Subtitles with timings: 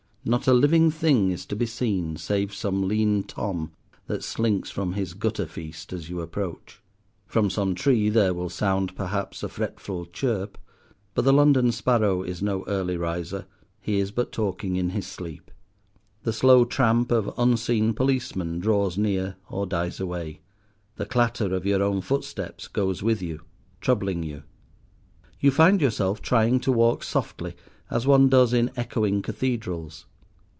[0.23, 3.71] Not a living thing is to be seen save some lean Tom
[4.05, 6.79] that slinks from his gutter feast as you approach.
[7.25, 10.59] From some tree there will sound perhaps a fretful chirp:
[11.15, 13.47] but the London sparrow is no early riser;
[13.79, 15.49] he is but talking in his sleep.
[16.21, 20.41] The slow tramp of unseen policeman draws near or dies away.
[20.97, 23.41] The clatter of your own footsteps goes with you,
[23.81, 24.43] troubling you.
[25.39, 27.55] You find yourself trying to walk softly,
[27.89, 30.05] as one does in echoing cathedrals.